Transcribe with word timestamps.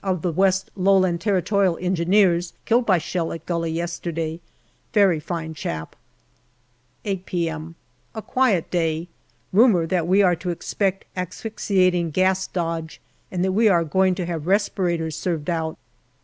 of 0.03 0.23
the 0.23 0.31
West 0.31 0.71
Lowland 0.75 1.21
Territorial 1.21 1.77
Engineers 1.79 2.53
killed 2.65 2.87
by 2.87 2.97
shell 2.97 3.31
at 3.31 3.45
gully 3.45 3.69
yesterday. 3.69 4.39
Very 4.93 5.19
fine 5.19 5.53
chap. 5.53 5.95
8 7.05 7.23
p.m. 7.27 7.75
A 8.15 8.21
quiet 8.23 8.71
day. 8.71 9.09
Rumour 9.53 9.85
that 9.85 10.07
we 10.07 10.23
are 10.23 10.35
to 10.37 10.49
expect 10.49 11.05
asphyxi 11.15 11.77
ating 11.81 12.09
gas 12.09 12.47
dodge, 12.47 12.99
and 13.29 13.45
that 13.45 13.51
we 13.51 13.69
are 13.69 13.83
going 13.83 14.15
to 14.15 14.25
have 14.25 14.47
respirators 14.47 15.15
served 15.15 15.51
out. 15.51 15.77